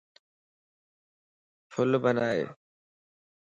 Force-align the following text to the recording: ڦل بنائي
ڦل 1.71 1.91
بنائي 2.03 2.43